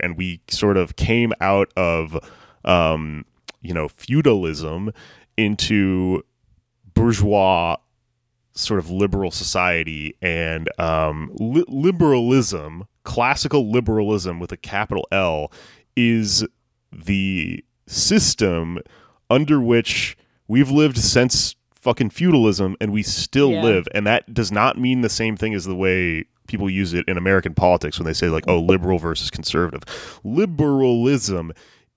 [0.00, 2.18] And we sort of came out of,
[2.64, 3.24] um,
[3.62, 4.92] you know, feudalism
[5.36, 6.22] into
[6.94, 7.76] bourgeois
[8.54, 15.52] sort of liberal society and um, li- liberalism, classical liberalism with a capital L,
[15.94, 16.44] is
[16.90, 18.78] the system
[19.28, 20.16] under which
[20.48, 23.62] we've lived since fucking feudalism and we still Yeah.
[23.62, 23.88] live.
[23.94, 27.16] And that does not mean the same thing as the way people use it in
[27.16, 29.82] American politics when they say, like, oh, liberal versus conservative.
[30.24, 31.52] Liberalism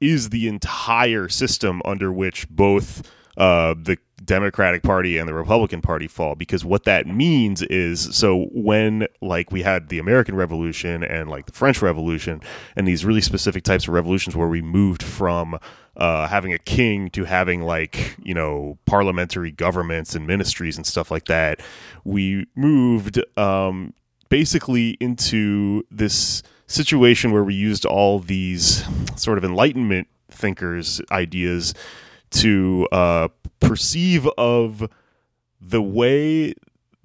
[0.00, 6.06] is the entire system under which both uh, the Democratic Party and the Republican Party
[6.06, 6.34] fall.
[6.34, 11.46] Because what that means is so when, like, we had the American Revolution and, like,
[11.46, 12.40] the French Revolution
[12.76, 15.58] and these really specific types of revolutions where we moved from
[15.96, 21.10] uh, having a king to having, like, you know, parliamentary governments and ministries and stuff
[21.10, 21.60] like that,
[22.04, 23.92] we moved um,
[24.32, 28.82] basically into this situation where we used all these
[29.14, 31.74] sort of enlightenment thinkers ideas
[32.30, 33.28] to uh,
[33.60, 34.88] perceive of
[35.60, 36.54] the way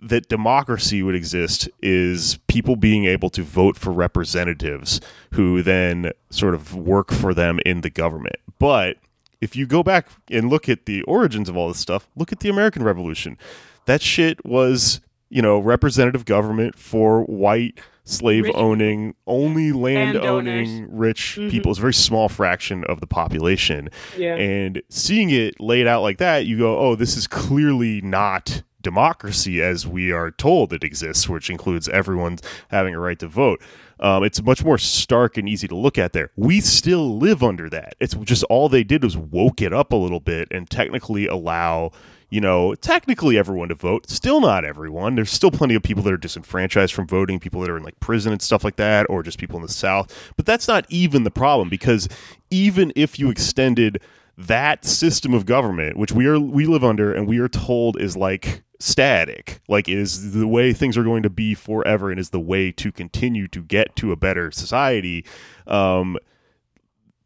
[0.01, 5.01] that democracy would exist is people being able to vote for representatives
[5.33, 8.37] who then sort of work for them in the government.
[8.57, 8.99] But
[9.41, 12.39] if you go back and look at the origins of all this stuff, look at
[12.39, 13.37] the American Revolution.
[13.85, 20.69] That shit was, you know, representative government for white slave Rich owning, only land Landowners.
[20.69, 21.51] owning rich Mhm.
[21.51, 21.71] people.
[21.71, 23.89] It's a very small fraction of the population.
[24.17, 24.35] Yeah.
[24.35, 29.61] And seeing it laid out like that, you go, oh, this is clearly not democracy
[29.61, 32.39] as we are told it exists, which includes everyone
[32.69, 33.61] having a right to vote.
[33.99, 36.31] Um, it's much more stark and easy to look at there.
[36.35, 37.95] We still live under that.
[37.99, 41.91] It's just all they did was woke it up a little bit and technically allow,
[42.29, 44.09] you know, technically everyone to vote.
[44.09, 45.15] Still not everyone.
[45.15, 47.99] There's still plenty of people that are disenfranchised from voting, people that are in like
[47.99, 50.31] prison and stuff like that, or just people in the South.
[50.35, 52.07] But that's not even the problem because
[52.51, 53.99] even if you extended
[54.37, 58.15] that system of government, which we are we live under and we are told is
[58.15, 62.39] like static, like is the way things are going to be forever and is the
[62.39, 65.25] way to continue to get to a better society.
[65.65, 66.17] Um,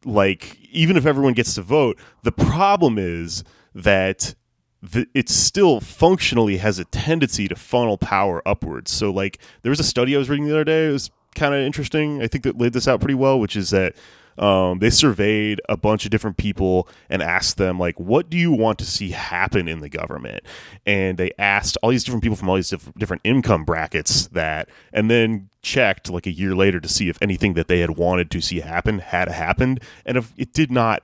[0.05, 3.43] like even if everyone gets to vote, the problem is
[3.75, 4.35] that
[4.81, 8.91] the, it still functionally has a tendency to funnel power upwards.
[8.91, 10.87] So like there was a study I was reading the other day.
[10.87, 12.21] It was kind of interesting.
[12.21, 13.95] I think that laid this out pretty well, which is that
[14.37, 18.51] um, they surveyed a bunch of different people and asked them like, "What do you
[18.51, 20.43] want to see happen in the government?"
[20.85, 24.69] And they asked all these different people from all these diff- different income brackets that,
[24.93, 28.31] and then checked like a year later to see if anything that they had wanted
[28.31, 31.03] to see happen had happened, and if it did not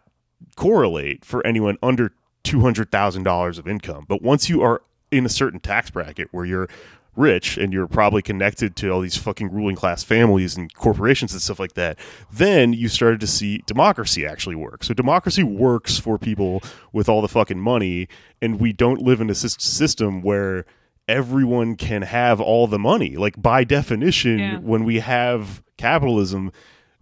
[0.56, 4.06] correlate for anyone under two hundred thousand dollars of income.
[4.08, 6.68] But once you are in a certain tax bracket where you're
[7.16, 11.41] rich and you're probably connected to all these fucking ruling class families and corporations and
[11.41, 11.97] stuff like that,
[12.31, 14.84] then you started to see democracy actually work.
[14.84, 16.62] So democracy works for people
[16.94, 18.07] with all the fucking money,
[18.40, 20.66] and we don't live in a system where
[21.07, 23.16] everyone can have all the money.
[23.18, 24.57] Like by definition, Yeah.
[24.59, 26.51] when we have capitalism,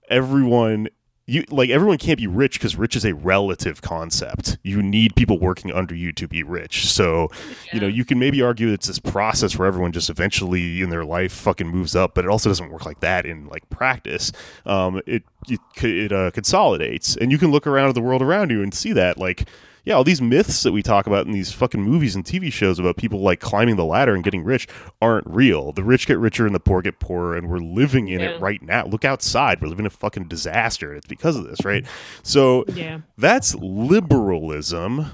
[0.09, 0.87] everyone
[1.28, 4.58] you like everyone can't be rich because rich is a relative concept.
[4.62, 6.86] You need people working under you to be rich.
[6.86, 7.30] So,
[7.74, 11.03] you know, you can maybe argue it's this process where everyone just eventually in their
[11.03, 14.31] life fucking moves up, but it also doesn't work like that in like practice.
[14.68, 18.52] Um, it it, it uh, consolidates, and you can look around at the world around
[18.52, 19.47] you and see that like.
[19.85, 22.79] Yeah, all these myths that we talk about in these fucking movies and TV shows
[22.79, 24.68] about people like climbing the ladder and getting rich
[25.01, 25.72] aren't real.
[25.72, 28.31] The rich get richer and the poor get poorer, and we're living in Yeah.
[28.31, 28.85] it right now.
[28.85, 29.62] Look outside.
[29.62, 30.90] We're living in a fucking disaster.
[30.90, 31.85] and It's because of this, right?
[32.23, 33.00] So Yeah.
[33.18, 35.06] that's liberalism.